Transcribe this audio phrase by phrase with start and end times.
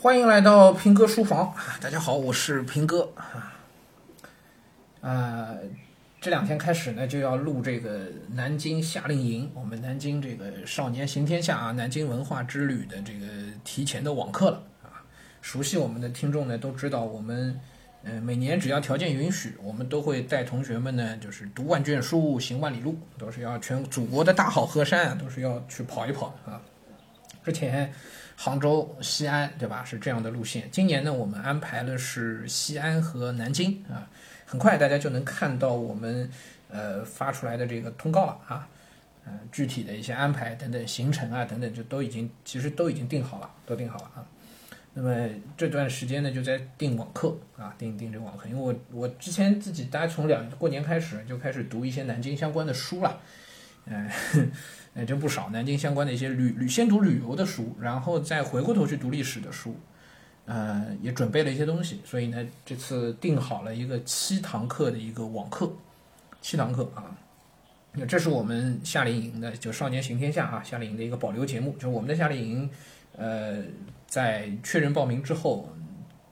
[0.00, 1.52] 欢迎来到平哥书房！
[1.82, 3.52] 大家好，我是平哥啊。
[5.00, 5.58] 呃，
[6.20, 13.26] 这两天开始呢，就要录这个南京夏令营，我们南京这个少年行天下啊，南京文化之旅的这个
[13.64, 15.02] 提前的网课了啊。
[15.42, 17.58] 熟悉我们的听众呢，都知道我们
[18.04, 26.62] 呃每年只要条件允许，我们都会带同学们呢，就是读万卷书，行万里路，都是要全祖国的大好河山啊，都是要去跑一跑啊。
[27.44, 27.92] 之前
[28.40, 29.84] 杭州、西安，对吧？
[29.84, 30.68] 是这样的路线。
[30.70, 34.08] 今年呢，我们安排了是西安和南京啊。
[34.46, 36.30] 很快大家就能看到我们
[36.70, 38.68] 呃发出来的这个通告了啊。
[39.26, 44.24] 嗯，具体的一些安排等等行程啊等等，就都已经其实都已经定好了，都定好了啊。
[44.94, 48.46] 那么这段时间呢，就在订网课啊，订订这个网课。
[48.48, 53.20] 因为我我之前自己大概从两过年开始就开始读一些南京相关的书了，
[53.88, 54.50] 嗯。
[54.96, 59.76] 也就不少南京相关的一些旅旅先读旅游的书，然后再回过头去读历史的书，
[60.44, 65.70] 呃，也准备了一些东西，所以呢，这次定好了一个七堂课的一个网课，
[66.42, 67.14] 七堂课啊，
[67.92, 72.68] 那这是我们夏令营的，就少年行天下啊，夏令营的一个保留节目，就我们的夏令营，
[73.16, 73.62] 呃，
[74.08, 75.72] 在确认报名之后。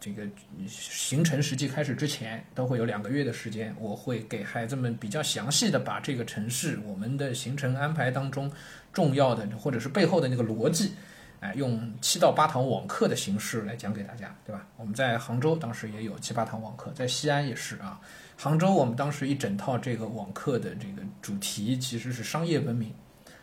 [0.06, 0.24] 这个
[0.68, 8.48] 行程实际开始之前，都会有两个月的时间，我会给孩子们比较详细的把这个城市我们的行程安排当中
[8.92, 10.92] 重要的或者是背后的那个逻辑，
[11.40, 14.64] 哎，用七到八堂网课的形式来讲给大家，对吧？
[14.76, 18.00] 我们在杭州当时也有七八堂网课，在西安也是啊。
[18.36, 22.94] 杭州我们当时一整套这个网课的这个主题其实是商业文明，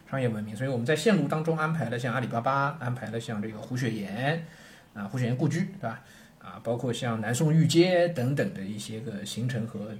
[0.09, 4.45] 商业文明，所以我们在线路当中安排了像阿里巴巴，安排了像这个胡雪岩
[4.93, 6.01] 啊，胡雪岩故居，对吧？
[6.43, 9.91] 啊，包括像南宋御街等等的一些个行程和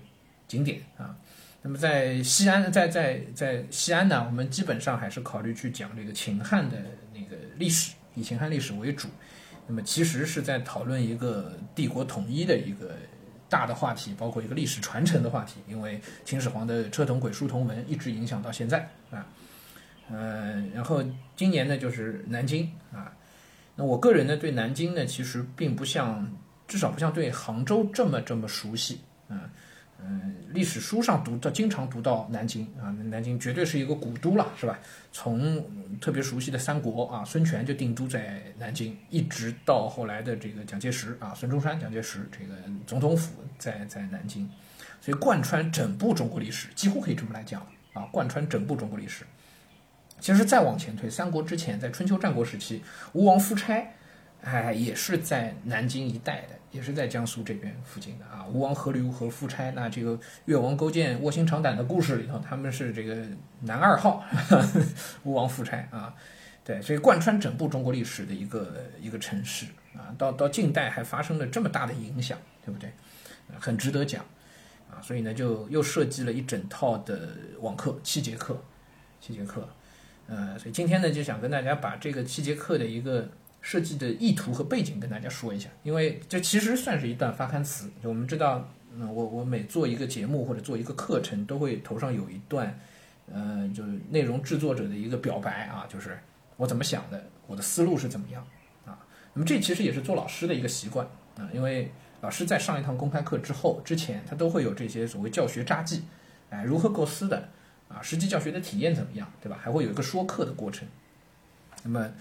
[0.48, 1.16] 景点啊。
[1.62, 6.76] 那么在西安，在在在西安呢，我们基本上还是考虑去讲这个秦汉的
[7.14, 9.08] 那个历史，以秦汉历史为主。
[9.66, 12.98] 那么其实是在讨论一个帝国统一的一个
[13.48, 15.62] 大的话题，包括一个历史传承的话题。
[15.70, 19.26] 因为秦始皇的车同轨、书同文一直影响到现在啊。
[20.10, 21.02] 嗯，然后
[21.38, 23.16] 今年呢就是南京啊。
[23.76, 26.32] 那我个人呢，对南京呢，其实并不像，
[26.68, 29.40] 至少不像对杭州这么这么熟悉，嗯
[30.06, 32.68] 嗯，历史书上读到，经常读到南京。
[32.80, 34.78] 啊，南京绝对是一个古都了，是吧？
[35.12, 35.66] 从
[36.00, 42.54] 特别熟悉的三国啊，孙权就定都在南京，一直到后来的这个蒋介石啊，孙中山、蒋介石这个
[42.86, 44.50] 总统府在在南京，
[45.00, 47.66] 所以贯穿整部中国历史，几乎可以这么来讲。
[47.94, 49.24] 啊，贯穿整部中国历史。
[50.24, 53.86] 其实再往前推，三国之前，在春秋战国时期，吴王夫差，
[54.42, 58.46] 哎，也是在南京一带的，也是在江苏这边附近的啊。
[58.48, 63.18] 吴王阖闾和夫差，那这个越王勾践卧薪尝胆的故事里头，他们是这个
[63.64, 64.24] 男二号，
[65.24, 66.16] 吴王夫差啊。
[66.64, 72.90] 对，所以贯穿整部中国历史的一个一个城市啊，到到近代还发生了这么大的影响，对不对？
[73.60, 74.24] 很值得讲
[74.90, 75.04] 啊。
[75.04, 78.64] 所以呢，就又设计了一整套的网课，七节课，
[79.20, 79.68] 七节课。
[80.28, 83.30] 呃，所以今天呢，就想跟大家把这个七节课的一个
[83.62, 87.92] 设计的意图和背景跟大家说一下，因为这其实算是一段发刊词。
[88.04, 92.80] 我们知道，嗯，我我每做一个节目或者做一个课程，都会头上有一段，
[93.32, 96.18] 呃，就是内容制作者的一个表白啊，就是
[96.56, 98.46] 我怎么想的，我的思路是怎么样
[98.86, 98.98] 啊。
[99.34, 101.06] 那么这其实也是做老师的一个习惯
[101.38, 101.92] 啊，因为
[102.22, 106.04] 老师在上一堂公开课之后之前，他都会有这些所谓教学札记，
[106.50, 107.50] 哎，如何构思的。
[107.94, 109.60] 啊，实际教学的体验怎么样，对吧？
[109.62, 110.88] 还会有一个说课的过程。
[111.84, 112.12] 那么，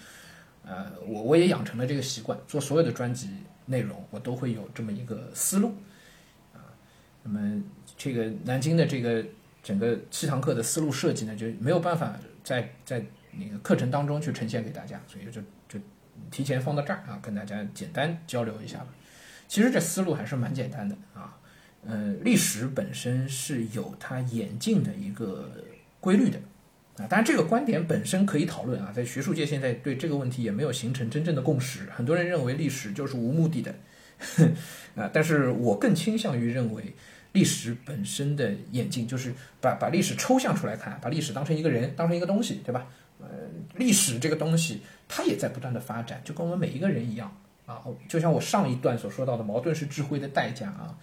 [0.65, 3.29] 呃，我我也养成了这个习惯，做所有的专辑
[3.65, 5.73] 内容，我都会有这么一个思路。
[6.53, 6.61] 啊，
[7.23, 7.63] 那么
[7.97, 9.25] 这个南京的这个
[9.63, 15.79] 整个七堂课的思路设计呢，就没有办法在在那个课程当中去呈现给大家，所以就就
[16.29, 18.87] 提前放到这儿啊，跟大家简单交流一下吧。
[19.47, 21.37] 其实这思路还是蛮简单的啊。
[21.85, 25.51] 呃，历史本身是有它演进的一个
[25.99, 26.39] 规律的，
[26.95, 33.75] 啊，当然这个观点本身可以讨论啊，在学术界现在对这个问题也没有形成真正的共识，很多人认为历史就是无目的的，
[34.95, 36.93] 啊，但是我更倾向于认为
[37.33, 42.87] 历史本身的演进就是把把历史抽象出来看，把历史当成一个人，当成一个东西，对吧？
[43.19, 43.27] 呃，
[43.75, 50.97] 历史这个东西它也在不断的发展，就跟我们每一个人一样啊，就像我上一段所说到的，矛盾是智慧的代价啊。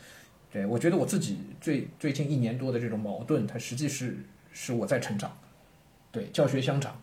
[0.50, 4.19] 对，我觉得我自己最最近一年多的这种矛盾，它实际是
[4.52, 5.37] 是我在成长，
[6.11, 7.00] 对，教学相长，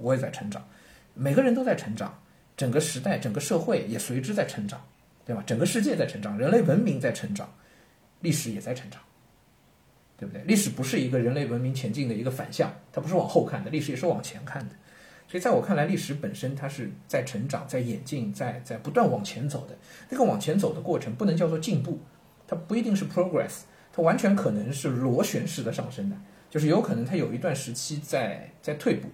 [0.00, 0.66] 我也在成长，
[1.14, 2.18] 每个人都在成长，
[2.56, 4.84] 整个时代、整个社会也随之在成长，
[5.24, 5.42] 对吧？
[5.46, 7.48] 整个世界在成长，人类文明在成长，
[8.22, 9.00] 历史也在成长，
[10.18, 10.42] 对不对？
[10.42, 14.74] 历史不是一个人类文明前进的一个反向，它不是往后看的，历史也是往前看的，
[15.28, 19.76] 所以在我看来，历史本身它是在成长、在演进、在在不断往前走的。
[20.10, 22.00] 那个往前走的过程不能叫做进步，
[22.46, 23.62] 它不一定是 progress，
[23.92, 26.16] 它完全可能是螺旋式的上升的，
[26.50, 29.08] 就是有可能它有一段时期在在退步，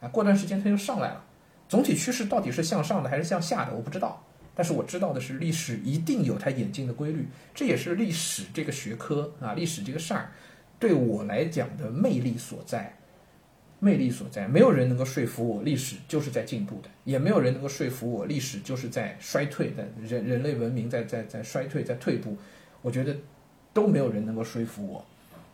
[0.00, 1.24] 啊，过段时间它又上来了。
[1.68, 4.24] 总体趋势到底是向上的还是向下的，我不知道。
[4.54, 10.32] 但是我知道的是，历史一定有它演进的规律，这也是历史这个学科啊，历史这个事儿
[10.78, 12.96] 对我来讲的魅力所在。
[13.82, 22.36] 魅力所在，没有人能够说服我历史就是在进步的，也没有人能够说服我历史就是在衰退的，人人类文明在在在衰退在退步。
[22.82, 23.16] 我觉得
[23.72, 25.04] 都没有人能够说服我，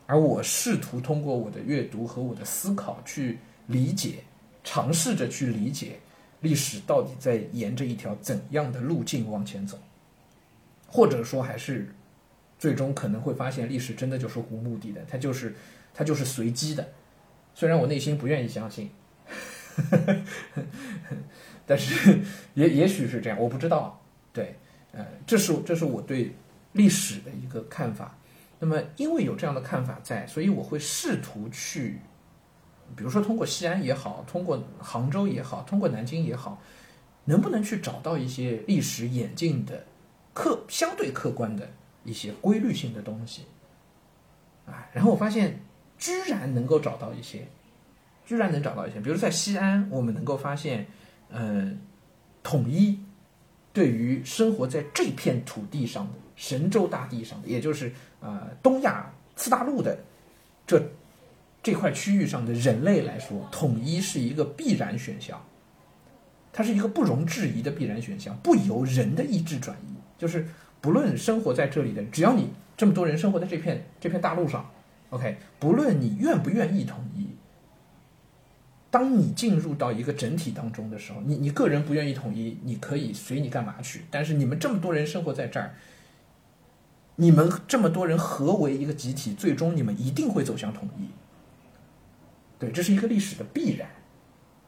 [0.05, 4.23] 而我试图通过我的阅读和我的思考去理解，
[4.63, 5.99] 尝试着去理解。
[6.41, 9.79] 历史到底在沿着一条怎样的路径往前走？
[10.87, 11.89] 或者说，还是
[12.59, 15.55] 最终可能会发现，历史真的就是无目的的，它就是
[15.95, 16.87] 它就是随机的。
[17.55, 18.91] 虽然我内心不愿意相信，
[21.65, 22.19] 但是
[22.53, 23.99] 也也许是这样，我不知道。
[24.31, 24.55] 对，
[24.91, 26.31] 呃，这是这是我对
[26.77, 28.15] 历史的一个看法。
[28.59, 31.99] 那么，因为有这样的看法在，所以我会试图去。
[32.95, 36.61] 比如说，通过西安也好，通过杭州也好，通过南京也好，
[37.25, 39.85] 能不能去找到一些历史演进的
[40.33, 41.69] 客相对客观的
[42.05, 43.43] 一些规律性的东西
[44.65, 44.87] 啊？
[44.93, 45.59] 然后我发现，
[45.97, 47.47] 居然能够找到一些，
[48.25, 49.01] 居然能找到一些。
[49.01, 50.87] 比如在西安，我们能够发现，
[51.29, 51.79] 嗯，
[52.41, 52.97] 统一
[53.77, 57.91] 对于生活在这片土地上的神州大地上的，也就是
[58.21, 59.95] 呃东亚次大陆的
[60.65, 60.81] 这。
[61.63, 65.43] 这块区域上的人类来说，统一是一个必然选项，
[66.53, 69.93] 它是一个不容置疑的必然选项，不由人的意志转移。
[70.17, 70.47] 就是
[70.79, 74.69] 不论生活在这里的，只要你这么多人生活在这片这片大陆上
[75.09, 77.27] ，OK，不论你愿不愿意统一，
[78.89, 84.05] 当你进入到一个整体当中的时候，你你个人不愿意统一，你可以随你干嘛去。
[84.09, 85.75] 但是你们这么多人生活在这儿，
[87.17, 91.09] 你们这么多人合为一个集体，最终你们一定会走向统一。
[92.57, 93.89] 对，这是一个历史的必然。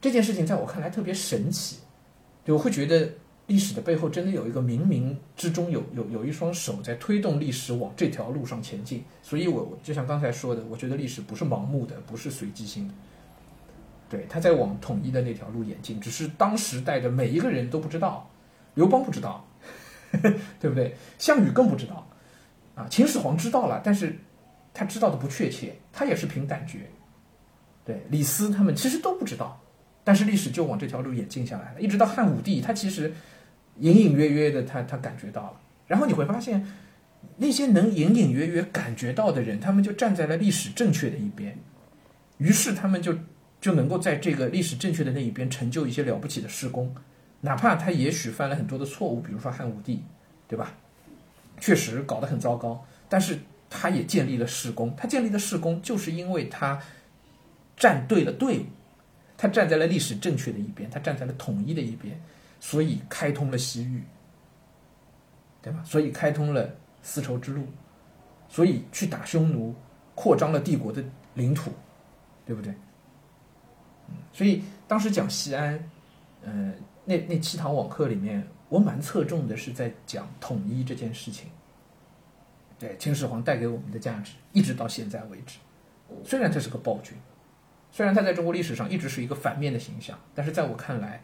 [0.01, 1.77] 这件事情在我看来特别神奇，
[2.45, 3.10] 我会觉得
[3.48, 9.04] 历史的背后真的有一个冥冥之中有有有一双手在推动历史往这条路上前进。
[9.24, 12.94] 所以，我就像刚才说的，我觉得历史不是盲目的，不是随机性的。
[14.10, 18.30] 对，他在往统一的那条路演进，只是当时代的每一个人都不知道，
[18.74, 19.48] 刘邦不知道，
[20.60, 20.96] 对不对？
[21.20, 22.10] 项羽更不知道，
[22.74, 24.18] 啊，秦始皇知道了，但是
[24.74, 26.90] 他知道的不确切，他也是凭感觉。
[27.86, 29.62] 对李斯他们其实都不知道，
[30.04, 33.14] 但是历史就往这条路演进下来了，一直到汉武帝，他其实
[33.78, 35.54] 隐隐约约的他他感觉到了，
[35.88, 36.66] 然后你会发现
[37.38, 41.58] 那些能隐隐约约感觉到的人，他们就站在了历史正确的一边，
[42.38, 43.16] 于是他们就
[43.60, 46.96] 就能够在这个历史正确的那一边成就一些了不起的事功，
[47.42, 50.04] 哪怕他也许犯了很多的错误，比如说汉武帝，
[50.48, 50.74] 对吧？
[51.60, 53.40] 确实搞得很糟糕，但是
[53.70, 56.82] 他也建立了事功，他建立的事功就是因为他。
[57.82, 58.66] 站对了队伍，
[59.38, 62.22] 他站在了历史正确的一边，他站在了统一的一边，
[62.60, 64.04] 所以开通了西域，
[65.62, 65.82] 对吧？
[65.86, 66.70] 所以开通了
[67.02, 67.66] 丝绸之路，
[68.50, 69.74] 所以去打匈奴，
[70.14, 71.02] 扩张了帝国的
[71.36, 71.72] 领土，
[72.46, 72.74] 对不对？
[74.34, 75.84] 所以当时讲西安，
[76.44, 76.74] 嗯，
[77.06, 81.50] 那那七堂网课里面，我蛮侧重的是在讲统一这件事情，
[82.78, 85.58] 对秦始皇带给我们的价值，一直到现在为止，
[86.24, 87.18] 虽然他是个暴君。
[87.92, 91.20] 虽然他在中国历史上一直是一个反面的形象，但是在我看来，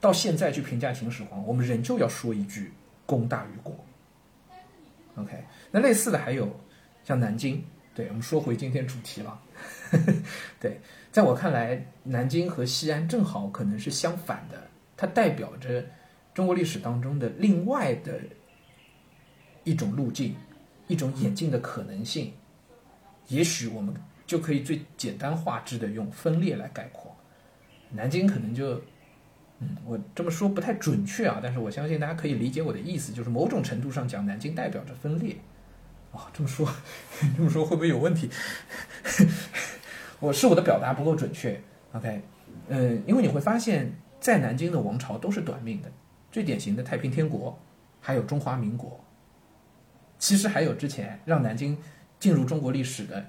[0.00, 2.72] 到现在去评价秦始皇，我们仍旧要说一句
[3.06, 3.72] “功大于过”。
[5.14, 6.52] OK，那类似的还有
[7.04, 7.64] 像南京，
[7.94, 9.40] 对我们说回今天主题了。
[10.58, 10.80] 对，
[11.14, 14.60] 在我看来，南京和西安正好可能是相反的，
[14.96, 15.84] 它代表着
[16.34, 18.20] 中国历史当中的另外的
[19.62, 20.34] 一种路径，
[20.88, 22.32] 一种演进的可能性。
[23.28, 23.94] 也许我们。
[24.26, 27.14] 就可以最简单化之的用分裂来概括，
[27.90, 28.80] 南京可能就，
[29.60, 35.36] 嗯，我这么说不太准确啊，但是我相信大家可以理解我的意思，就是某种程度上讲，南京代表着分裂。
[36.12, 36.66] 哦，这么说，
[37.36, 38.30] 这么说会不会有问题？
[40.24, 41.60] 我是我的表达不够准确
[41.92, 42.22] ，OK，
[42.68, 45.92] 嗯，因为你会发现在南京的王朝都是短命的，
[46.32, 47.58] 最典型的太平天国，
[48.00, 48.98] 还有中华民国，
[50.18, 51.76] 其实还有之前让南京
[52.18, 53.22] 进入中国历史的。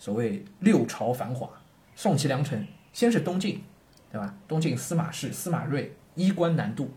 [0.00, 1.50] 所谓六朝繁华，
[1.96, 3.60] 宋齐梁陈，先是东晋，
[4.12, 4.32] 对吧？
[4.46, 6.88] 东晋司马氏、司马睿衣冠南渡，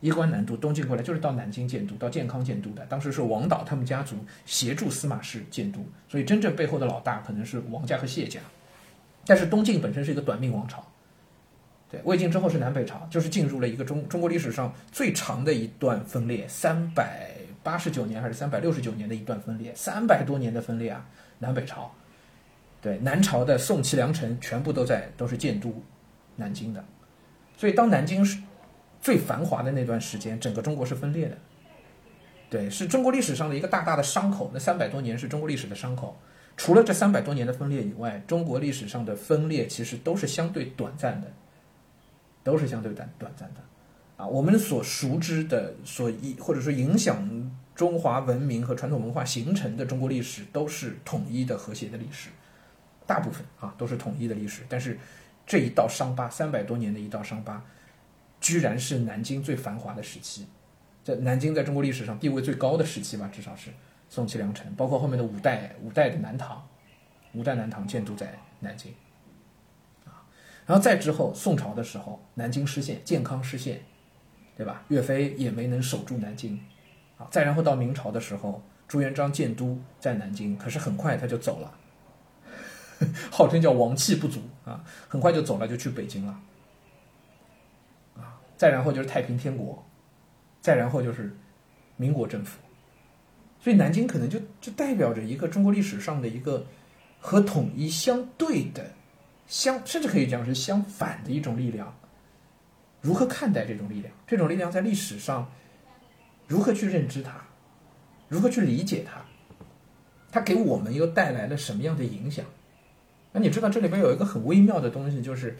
[0.00, 2.84] 衣冠南渡，东晋过来就是到南京建都，到建康建都的。
[2.84, 8.38] 当时是王导他们家族协助司马氏建都，所以真正背后的老大可能是王家和谢家。
[9.28, 10.82] 但是东晋本身是一个短命王朝，
[11.90, 17.32] 对，魏晋之后是南北朝，就是进入了一个中中国历史上最长的一段分裂，三百
[17.62, 21.06] 八十九年还是三百六十九年的一段分裂，三百多年的分裂啊，
[21.40, 21.92] 南北朝。
[22.80, 25.82] 对，南朝的宋齐梁陈全部都在都是建都
[26.36, 26.82] 南京的，
[27.54, 28.40] 所以当南京是
[29.02, 31.36] 最繁华的那段时间，整个中国是分裂的。
[32.48, 34.50] 对，是中国历史上的一个大大的伤口。
[34.54, 36.18] 那三百多年是中国历史的伤口。
[36.58, 41.32] 除了这三百多年的分裂以外，中国历史上的分裂其实都是相对短暂的，
[42.42, 43.60] 都是相对短短暂的。
[44.16, 52.28] 啊，我们所熟知的、所以或者说影响中华文明和传统文化形成的中国历史，都是统一的和谐的历史。
[53.06, 54.98] 大部分啊都是统一的历史，但是
[55.46, 57.64] 这一道伤疤，三百多年的一道伤疤，
[58.40, 60.46] 居然是南京最繁华的时期，
[61.04, 63.70] 在南京在中国历史上地位最高的时期吧，至少是
[64.08, 66.66] 宋齐梁陈，包括后面的五代，五代的南唐，
[67.34, 68.92] 五代南唐建都在南京，
[70.04, 70.24] 啊，
[70.66, 73.82] 然后再之后宋朝的时候，南京失陷，建康失陷，
[74.56, 74.82] 对吧？
[74.88, 76.60] 岳飞也没能守住南京，
[77.18, 81.74] 啊，再然后到明朝的时候，朱元璋建都在南京，可是很快他就走了。
[83.30, 86.40] 号称叫王气不足啊，很快就走了，就去北京了，
[88.16, 89.86] 啊，再然后就是太平天国，
[90.60, 91.36] 再然后就是
[91.96, 92.58] 民国政府，
[93.60, 96.66] 所以南京可能就就代表着一个中国历史上的一个
[97.20, 98.92] 和统一相对的，
[99.46, 101.94] 相甚至可以讲是相反的一种力量。
[103.00, 104.12] 如何看待这种力量？
[104.26, 105.50] 这种力量在历史上
[106.46, 107.32] 如何去认知它？
[108.28, 109.20] 如何去理解它？
[110.30, 112.44] 它给我们又带来了什么样的影响？
[113.32, 115.58] 那你知道这里边有一个很微妙的东西，就是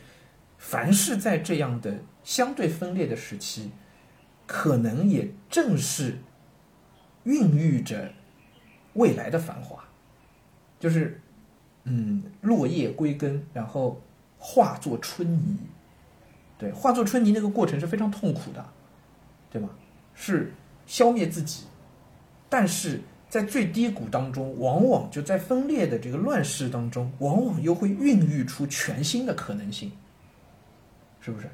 [0.59, 3.71] 凡是在这样的相对分裂的时期，
[4.47, 6.19] 可能也正是
[7.25, 8.11] 孕育着
[8.95, 9.83] 未来的繁华，
[10.79, 11.21] 就是
[11.85, 14.01] 嗯，落叶归根，然后
[14.39, 15.59] 化作春泥。
[16.59, 18.65] 对，化作春泥那个过程是非常痛苦的，
[19.51, 19.71] 对吗？
[20.15, 20.53] 是
[20.87, 21.65] 消灭自己，
[22.49, 23.01] 但是。
[23.31, 29.93] 在最低谷当中，往往就在分裂的这个乱世当中，往往又会孕育出全新的可能性，
[31.21, 31.47] 是不是？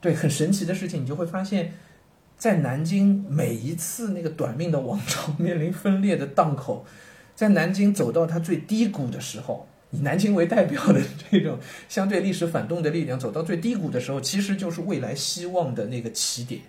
[0.00, 1.74] 对，很神奇的事情，你就会发现，
[2.42, 6.84] 在南京每一次那个短命的王朝面临分裂的档口，
[7.36, 11.56] 在南京走到它最低谷的时候，以南京为代表的这种
[11.88, 16.62] 相对历史反动的力量走到最低谷的时候，其实就是未来希望的那个起点，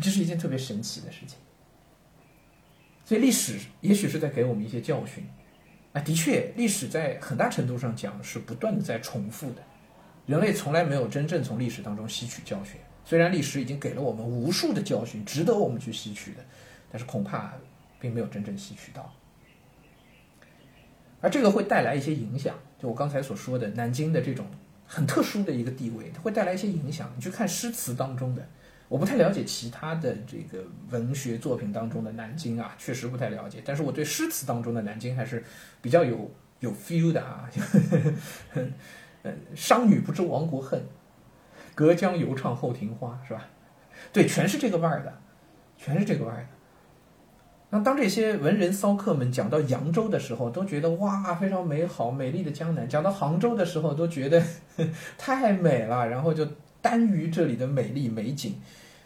[0.00, 1.36] 这是一件特别神奇的事情。
[3.04, 5.24] 所以历史也许是在给我们一些教训，
[5.92, 9.62] 啊，的确，历史在很大程度上讲是不断的在重复的，
[10.26, 12.76] 人类从来没有真正从历史当中吸取教训。
[13.04, 16.44] 虽然历史已经给了我们无数的教训，值得我们去吸取的，
[16.90, 17.52] 但是恐怕
[18.00, 19.12] 并没有真正吸取到。
[21.20, 24.46] 而这个会带来一些影响，就我刚才所说的南京的这种
[24.86, 27.12] 很特殊的一个地位，它会带来一些影响。
[27.14, 28.46] 你去看诗词当中的。
[28.88, 33.62] 我不太了解其他的这个文学作品当中的南京啊，确实不太了解。
[33.64, 35.42] 但是我对诗词当中的南京还是
[35.80, 36.30] 比较有
[36.60, 37.48] 有 feel 的啊。
[39.22, 40.84] 呃，商女不知亡国恨，
[41.74, 43.46] 隔江犹唱后庭花，是吧？
[44.12, 45.12] 对，全是这个味儿的，
[45.78, 46.46] 全是这个味儿的。
[47.70, 54.42] 那当这些文人骚客们讲到扬州的时候，都觉得哇，非常美好、美丽的江南；讲到杭州的时候，都觉得
[55.16, 56.46] 太美了，然后就
[56.82, 58.60] 耽于这里的美丽美景。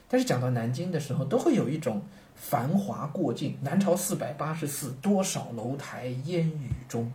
[0.09, 2.03] 但是讲到南京的时候，都会有一种
[2.35, 3.57] 繁华过尽。
[3.63, 7.13] 南朝四百八十寺，多少楼台烟雨中。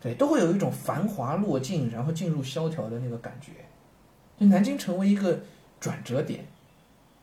[0.00, 3.52] 对，都会有一种繁华落尽，然后进入萧条的那个感觉。
[4.38, 5.40] 就南京成为一个
[5.80, 6.44] 转折点，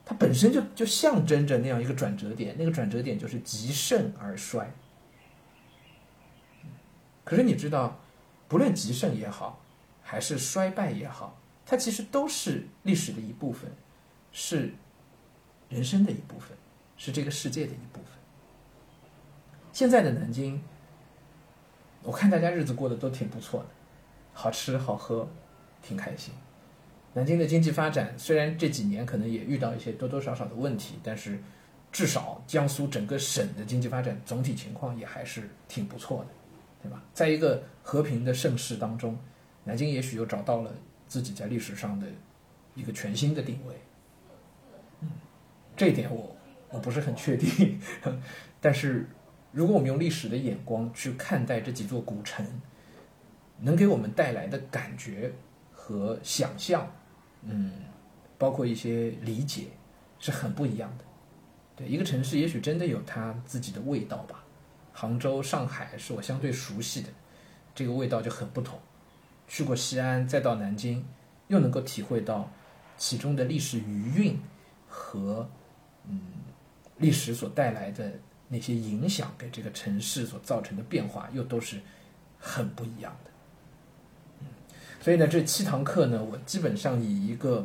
[0.05, 2.55] 它本身就就象征着那样一个转折点。
[2.57, 4.74] 那个转折点就是极盛而衰。
[7.24, 8.00] 可是你知道，
[8.48, 9.62] 不论极盛也好，
[10.01, 13.72] 还是衰败也好，它其实都是历史的一部分。
[14.38, 14.74] 是
[15.69, 16.57] 人生的一部分，
[16.98, 18.12] 是这个世界的一部分。
[19.72, 20.62] 现在的南京，
[22.03, 23.69] 我看大家日子过得都挺不错的，
[24.34, 25.25] 好吃好喝，
[25.81, 26.34] 挺开心。
[27.15, 31.39] 南京的经济发展虽然这几年可能也遇到一些多多少少的问题，但是
[31.91, 36.27] 至少江苏整个省的经济发展总体情况也还是挺不错的，
[36.84, 37.01] 对吧？
[37.13, 39.17] 在一个和平的盛世当中，
[39.63, 40.75] 南京也许又找到了
[41.07, 42.05] 自己在历史上的
[42.75, 43.74] 一个全新的定位。
[45.01, 45.10] 嗯
[45.77, 46.36] 这一点我
[46.69, 47.79] 我不是很确定，
[48.60, 49.07] 但是
[49.53, 52.45] 如果我们用历史的眼光去看待这几座古城，
[53.60, 55.31] 能给我们带来的感觉
[55.72, 56.91] 和想象，
[57.47, 57.71] 嗯，
[58.37, 59.67] 包括一些理解，
[60.19, 61.05] 是很不一样的。
[61.75, 64.43] 对一个城市，也许真的有它自己的味道吧。
[64.93, 67.09] 杭州、上海是我相对熟悉的，
[67.73, 68.79] 这个味道就很不同。
[69.47, 71.05] 去过西安，再到南京，
[71.47, 72.49] 又能够体会到
[72.97, 74.39] 其中的历史余韵
[74.87, 75.49] 和
[76.07, 76.21] 嗯
[76.97, 81.81] 历史所带来的那些影响，给这个城市所造成的变化，又都是
[82.39, 83.31] 很不一样的。
[85.05, 87.63] 所以呢，这七堂课呢，我基本上以一个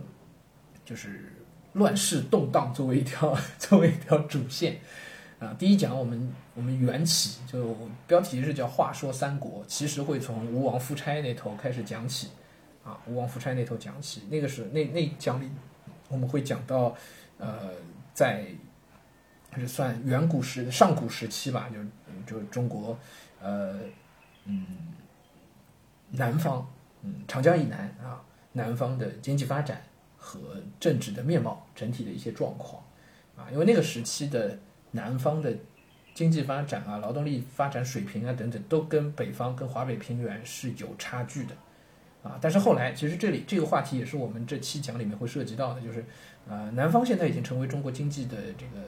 [0.84, 1.32] 就是
[1.72, 4.78] 乱世动荡作为一条 作为一条主线。
[5.38, 7.74] 啊，第一讲我们我们缘起，就
[8.06, 12.28] 标题是叫“话说三国”，其实会从吴王夫差那头开始讲起，
[12.84, 15.48] 啊，吴王夫差那头讲起，那个是那那讲里
[16.08, 16.94] 我们会讲到，
[17.38, 17.70] 呃，
[18.12, 18.44] 在
[19.48, 21.70] 还是算远古时上古时期吧，
[22.26, 22.98] 就就中国，
[23.40, 23.78] 呃，
[24.44, 24.66] 嗯，
[26.10, 26.70] 南方，
[27.02, 29.82] 嗯，长江以南啊，南方的经济发展
[30.16, 30.38] 和
[30.78, 32.82] 政治的面貌整体的一些状况，
[33.36, 34.58] 啊，因为那个时期的。
[34.92, 35.54] 南方的
[36.14, 41.54] 经济发展啊，劳动力发展水平啊等等，都跟北方、跟华北平原是有差距的，
[42.24, 46.04] 啊，但是后来其实这里这个话题也是我们这期讲里面会涉及到的，就是，
[46.48, 48.82] 呃，南方现在已经成为中国经济的这个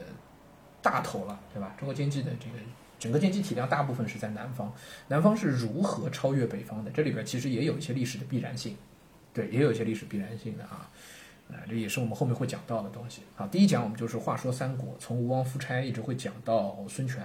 [0.81, 1.73] 大头了，对吧？
[1.79, 2.57] 中国经济的这个
[3.03, 4.73] 整个经济体量大部分是在南方，
[5.09, 6.89] 南方是如何超越北方的？
[6.91, 8.77] 这里边其实也有一些历史的必然性，
[9.33, 10.89] 对，也有一些历史必然性的啊。
[11.49, 13.23] 啊，这也是我们后面会讲到的东西。
[13.35, 17.21] 好，第一讲我们就是话说三国，从吴王夫差一直会讲到孙权，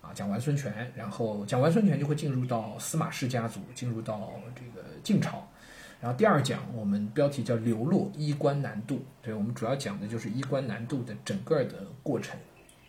[0.00, 5.46] 啊，讲完孙权，然后讲完孙权就会进入到司马氏家族，进入到这个晋朝。
[6.00, 12.38] 然后第二讲我们标题叫流落衣冠南渡，对我们主要讲的就是衣冠南渡的整个的过程，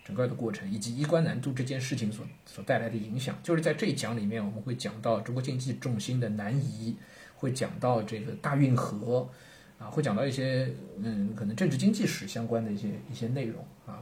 [0.05, 3.37] 整个的过程以及衣冠南渡这件事情所所带来的影响。
[3.43, 6.95] 就是在这一讲里面，我们会讲到中国经济重心的南移，
[7.35, 9.29] 会讲到这个大运河。
[9.77, 13.99] 啊，会讲到一些嗯，可能政治经济史相关的一些一些内容啊，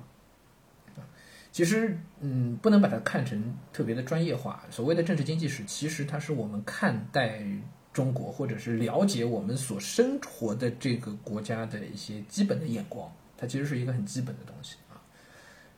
[1.52, 4.64] 其实嗯，不能把它看成特别的专业化。
[4.70, 7.44] 所谓的政治经济史，其实它是我们看待
[7.92, 14.76] 中国或者是了解我们所生活的这个国家的一些基本的眼光，它其实是一个很基本的东西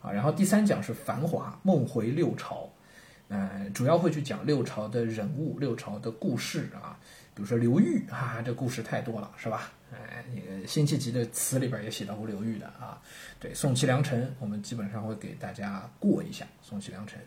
[0.06, 0.12] 啊。
[0.12, 2.70] 然后第三讲是繁华梦回六朝，
[3.30, 6.98] 呃，主要会去讲六朝的人物、六朝的故事啊，
[7.34, 9.72] 比如说刘裕啊，这故事太多了，是吧？
[9.92, 13.02] 哎，那个辛弃疾的词里边也写到过刘裕的啊。
[13.40, 17.20] 对，宋齐梁陈，我们基本上会给大家过一下宋齐梁陈。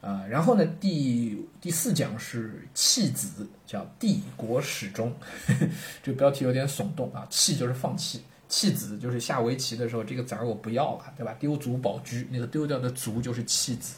[0.00, 5.14] 呃，然后呢，第第四讲是弃子，叫帝国始终。
[6.02, 11.34] 这个标题有点耸动啊，弃就是放弃，弃子就是下围棋的时候这个子儿我不要了，对吧？
[11.40, 13.94] 丢卒保车，那个丢掉的卒就是弃子。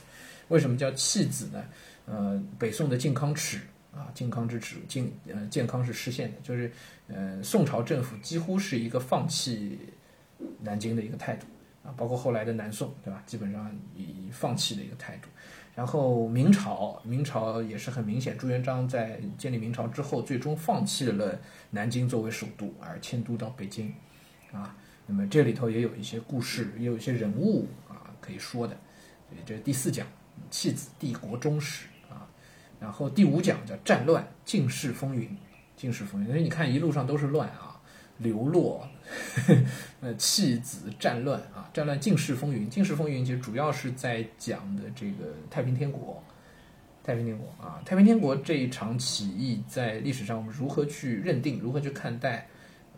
[0.46, 1.64] 为什么叫弃子呢？
[2.06, 3.58] 呃，北宋的靖康耻。
[3.94, 6.72] 啊，靖康之耻，靖呃健康是失陷的，就是
[7.08, 9.78] 呃宋朝政府几乎是一个放弃
[10.62, 11.46] 南京的一个态度
[11.84, 13.22] 啊，包括后来的南宋，对吧？
[13.26, 15.28] 基本上以放弃的一个态度。
[15.74, 21.38] 然后明朝，明朝也是很明显，朱元璋在建立明朝之后，最终放弃了
[21.68, 23.92] 南京作为首都，而迁都到北京
[24.52, 24.76] 啊。
[25.06, 28.76] 那么这里头也有一些故事，也有一些人物啊可以说的。
[29.28, 30.06] 所以这是第四讲，
[30.50, 31.86] 弃子帝国终始。
[32.80, 35.30] 然后第五讲叫战乱尽世风云，
[35.76, 36.26] 尽世风云。
[36.26, 37.80] 所以你看一路上都是乱啊，
[38.18, 38.84] 流落，
[40.02, 42.68] 呃，弃子战乱啊，战乱尽世风云。
[42.68, 46.20] 尽世风云其实主要是在讲的这个太平天国，
[47.04, 52.48] 太平天国啊，太平天国这一场起义在历史上我们如何去认定，如何去看待？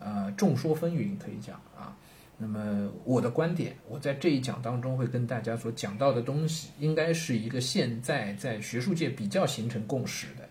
[0.05, 1.97] 呃，众说纷纭，可以讲啊。
[2.37, 10.47] 那么我的观点，我在这一讲当中会跟大家所讲到的东西，应该是一个现在在学术界比较形成共识的、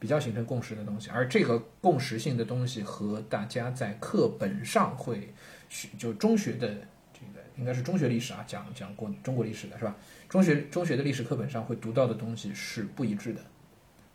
[0.00, 1.10] 比较形成共识的东西。
[1.10, 5.32] 而这个共识性的东西和大家在课本上会
[5.68, 6.68] 学，就中学的
[7.12, 9.94] 这个应该是中学历史啊，讲讲过中国历史的是吧？
[10.28, 13.40] 中学中学的历史课本上会读到的东西是不一致的，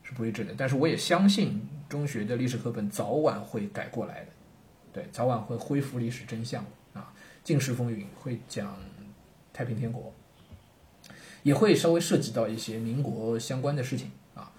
[0.01, 0.53] 是不一致的。
[0.57, 4.27] 但是我也相信中学的历史课本早晚会改过来的，
[4.93, 7.11] 对，早晚会恢复历史真相啊。
[7.43, 8.77] 尽世风云会讲
[9.51, 10.13] 太平天国，
[11.41, 14.51] 也会稍微涉及到一些民国相关的事情啊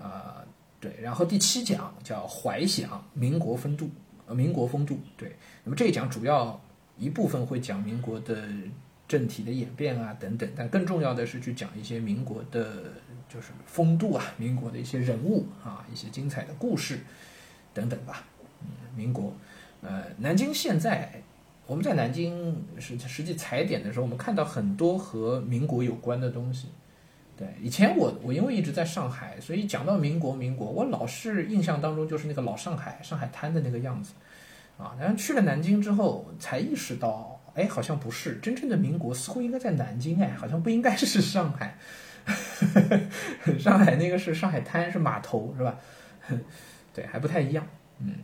[0.00, 0.44] 啊
[0.78, 3.90] 对，然后第七讲叫怀想民国风度
[4.26, 6.60] 呃民国风度对，那么这一讲主要
[6.96, 8.48] 一部分会讲民国的
[9.08, 12.92] 政体的演变啊等等，但更重要的是去讲一些民国的
[13.28, 17.00] 就是风度啊，民国的一些人物啊，一些精彩的故事
[17.74, 18.24] 等等吧。
[18.60, 19.34] 嗯，民国
[19.82, 21.22] 呃南京现在。
[21.66, 26.68] 我们在南京实实际踩点的时候，我们看到很多和民国有关的东西。
[27.36, 34.14] 对，以前我我因为一直在上海，所以讲到民国民国，我老是印象当中就是那个老上海上海滩的那个样子
[34.78, 34.96] 啊。
[34.98, 41.76] 然后去了南京之后，才意识到，哎，好像不是真正的民国，似乎应该在南京，哎，好像不应该是上海。
[43.60, 45.78] 上海那个是上海滩，是码头，是吧？
[46.94, 47.66] 对，还不太一样。
[48.00, 48.14] 嗯，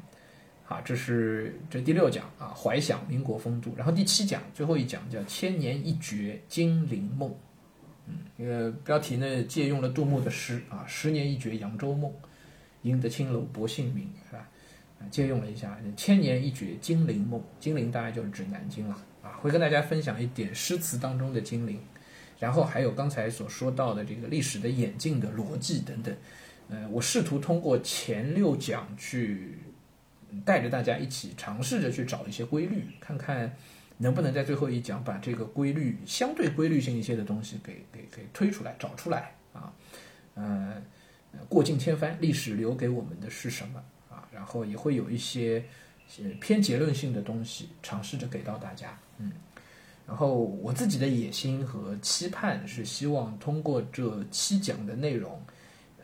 [0.67, 3.75] 啊，这是这第六讲啊，怀想民国风度。
[3.77, 7.35] 然后第七讲最后一讲叫千年一绝金陵梦。
[8.07, 12.13] 嗯，这个标题呢借用了杜牧的诗啊，十年一绝扬州梦，
[12.83, 14.49] 赢得青楼薄幸名，是吧？
[15.11, 19.33] 借用了一下千年一绝金陵梦，金陵大概就是指南京了啊。
[19.43, 21.79] 会跟大家分享一点诗词当中的金陵，
[22.39, 26.17] 然后还有刚才所说到的这个历史的演进的逻辑等等。
[26.71, 29.59] 呃，我试图通过前六讲去
[30.41, 33.55] 带着大家一起尝试着去找一些规律，看看。
[33.97, 39.73] 能不能在最后一讲把这个规律相对规律性一些的东西给给给推出来找出来啊？
[40.35, 40.83] 呃，
[41.49, 44.27] 过尽千帆，历史留给我们的是什么啊？
[44.33, 45.65] 然后也会有一些
[46.41, 48.99] 偏结论性的东西尝试着给到大家。
[49.19, 49.31] 嗯，
[50.09, 55.41] 然后我自己的野心和期盼是希望通过这七讲的内容，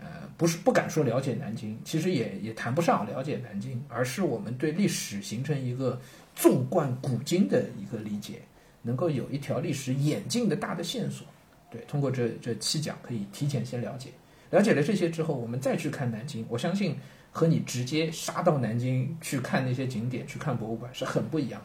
[0.00, 6.00] 呃，不是不敢说了解南京，其实也也谈不上了解南京，而是我们对历史形成一个。
[6.32, 8.40] 纵贯古今的一个理解，
[8.80, 11.26] 能够有一条历史演进的大的线索。
[11.70, 14.10] 对，通过这这七讲可以提前先了解，
[14.48, 16.96] 了解了这些之后，我们再去看南京，我相信
[17.30, 21.60] 和你直接杀到南京去看那些景点、去看博物馆是很不一样，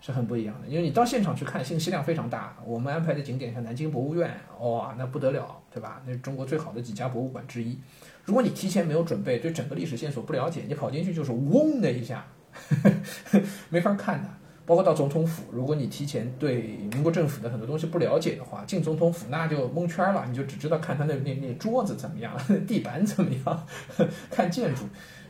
[0.00, 0.66] 是很不一样的。
[0.68, 2.56] 因为你到现场去看，信息量非常大。
[2.66, 6.02] 我们安排的景点像南京博物院，哇，那不得了，对吧？
[6.06, 7.78] 那是中国最好的几家博物馆之一。
[8.24, 12.26] 如果你提前没有准备，对整个历史线索不了解，你跑进去就是嗡的一下。
[12.52, 12.90] 呵
[13.30, 14.28] 呵没法看的，
[14.66, 23.66] 包括到总统府，如果你提前对民国政府的很多东西不了解的话，进总统府那就蒙圈了，你就只知道看他那那那桌子怎么样， 地板怎么样，
[24.30, 24.82] 看建筑，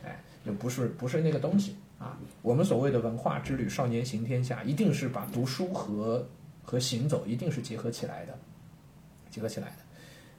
[0.03, 2.17] 哎，就不是不是那个东西啊。
[2.41, 6.27] 我们所谓的文化之旅，少年行天下，一定是把读书和
[6.63, 8.37] 和行走一定是结合起来的，
[9.29, 9.88] 结合起来的。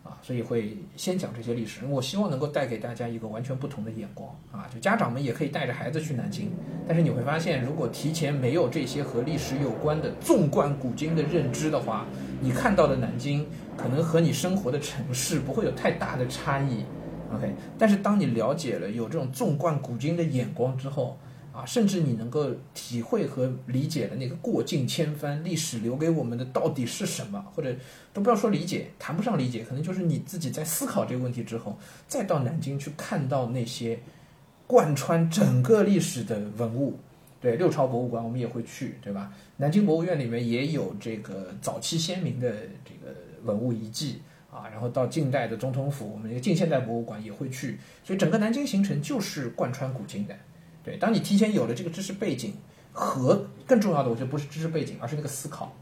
[0.03, 1.85] 啊，所以会先讲这些历史。
[1.87, 4.69] 我希望能够带给大家一个完全不同的眼光啊！
[4.73, 6.51] 就家长们也可以带着孩子去南京，
[6.89, 12.07] 但是你会发现，如果提前没有这些和历史有关的纵贯古今的认知的话，
[12.41, 16.85] 你看到的南京可能和你生活的城市不会有太大的差异。
[17.35, 21.17] OK，但是当你了解了有这种纵贯古今的眼光之后，
[21.53, 27.75] 啊，甚至你能够体会和理解的那个过尽千帆历史留给我们的到底是什么，或者
[28.13, 33.99] 都不要说理解，谈不上理解，可能就是你自己在思考这个问题之后，再到南京去看到那些
[34.67, 36.99] 贯穿整个历史的文物。
[37.41, 39.33] 对，六朝博物馆我们也会去，对吧？
[39.57, 42.53] 南京博物院里面也有这个早期先民的
[42.85, 44.21] 这个文物遗迹
[44.53, 50.37] 啊，然后到近代的总统府，我们这个近现代博物馆也会去，所以整个南京行程就是贯穿古今的。
[50.91, 52.53] 对，当你提前有了这个知识背景
[52.93, 55.73] 和更重要的，我觉得不是知识背景，而是那个思考。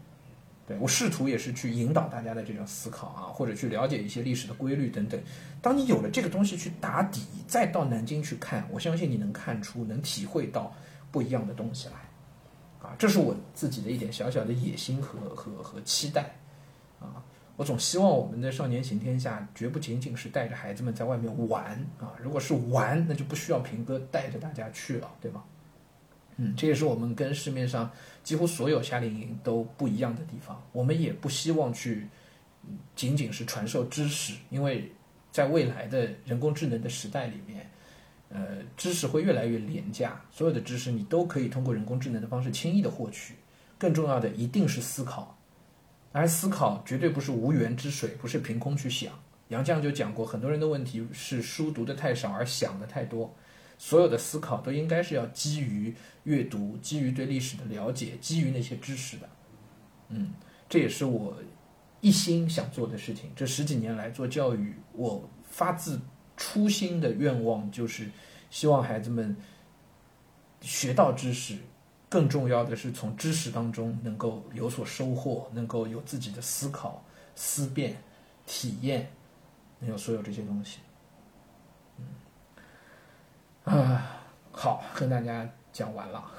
[0.67, 5.19] 对我试图也是去引导大家的这种思考啊，或者去了解一些历史的规律等等。
[5.63, 10.71] 当你有了这个东西去打底，再到南京去看，我相信你能看出、能体会到
[11.11, 12.87] 不一样的东西来。
[12.87, 16.37] 啊，这是我自己的一点小小的野心和和和期待。
[17.01, 17.25] 啊。
[17.59, 22.15] 我总希望我们的少年行天下绝不仅仅是带着孩子们在外面玩啊！
[22.23, 25.43] 如果是玩，那就不需要平哥带着大家去了，对吗？
[26.37, 27.91] 嗯，这也是我们跟市面上
[28.23, 30.63] 几乎所有夏令营都不一样的地方。
[30.71, 32.07] 我们也不希望去
[32.95, 34.93] 仅仅是传授知识，因为
[35.33, 37.69] 在未来的人工智能的时代里面，
[38.29, 43.35] 呃，知识会越来越廉价，所有的知识你都可以通过人工智能的方式轻易的获取。
[43.77, 45.37] 更重要的一定是思考。
[46.13, 49.13] 而思考绝对不是无源之水，不是凭空去想。
[49.49, 53.35] 杨绛就讲过，很多人的问题是书读的太少而想的太多。
[53.79, 55.95] 所有的思考都应该是要基于
[56.25, 59.29] 阅读，基于对历史的了解，基于那些知识的。
[60.09, 60.35] 嗯，
[60.69, 61.37] 这也是我
[62.01, 63.31] 一心想做的事情。
[63.37, 66.01] 这十几年来做教育，我发自
[66.37, 68.11] 初心的愿望就是
[68.51, 69.37] 希望孩子们
[70.61, 71.57] 学到知识。
[72.09, 77.97] 更重要的是，从知识当中能够有所收获，能够有自己的思考、思辨、
[78.47, 79.11] 体验，
[79.81, 80.79] 能有所有这些东西。
[83.67, 86.33] 嗯，啊，好，跟大家讲完了。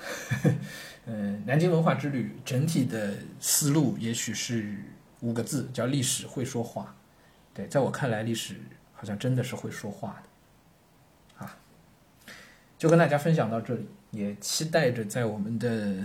[1.05, 4.83] 嗯， 南京文化之旅整体的思路也许是
[5.19, 6.95] 五个字，叫历史会说话。
[7.53, 8.59] 对，在我看来，历史
[8.93, 11.45] 好像真的是会说话的。
[11.45, 11.57] 啊，
[12.75, 13.87] 就跟大家分享到这里。
[14.11, 15.97] 也期待着在我们的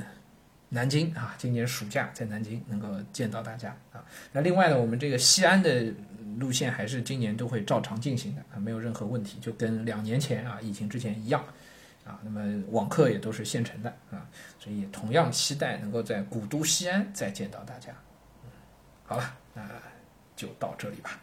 [0.68, 4.04] 南京啊，今年暑假在南京能够见到大家啊。
[4.32, 5.92] 那另外呢，我们这个西安的
[6.38, 11.44] 路线还是今年都会照常进行的啊，没有任何问题，就跟两年前啊疫情之前一样
[12.04, 12.18] 啊。
[12.22, 14.26] 那么网课也都是现成的啊，
[14.58, 17.92] 所以同样期待能够在古都西安再见到大家。
[19.04, 19.68] 好了，那
[20.34, 21.20] 就到这里吧。